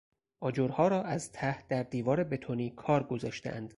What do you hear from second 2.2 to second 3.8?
بتونی کار گذاشتهاند.